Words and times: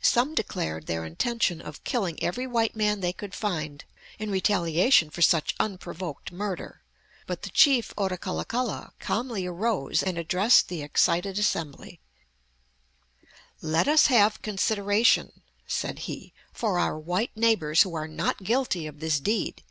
Some 0.00 0.34
declared 0.34 0.86
their 0.86 1.04
intention 1.04 1.60
of 1.60 1.84
killing 1.84 2.18
every 2.22 2.46
white 2.46 2.74
man 2.74 3.00
they 3.00 3.12
could 3.12 3.34
find 3.34 3.84
in 4.18 4.30
retaliation 4.30 5.10
for 5.10 5.20
such 5.20 5.54
unprovoked 5.60 6.32
murder; 6.32 6.80
but 7.26 7.42
the 7.42 7.50
chief 7.50 7.92
Ottakullakulla 7.98 8.94
calmly 8.98 9.44
arose 9.44 10.02
and 10.02 10.16
addressed 10.16 10.68
the 10.70 10.80
excited 10.80 11.38
assembly: 11.38 12.00
"Let 13.60 13.88
us 13.88 14.06
have 14.06 14.40
consideration," 14.40 15.42
said 15.66 15.98
he, 15.98 16.32
"for 16.50 16.78
our 16.78 16.98
white 16.98 17.36
neighbors 17.36 17.82
who 17.82 17.94
are 17.94 18.08
not 18.08 18.44
guilty 18.44 18.86
of 18.86 19.00
this 19.00 19.20
deed. 19.20 19.62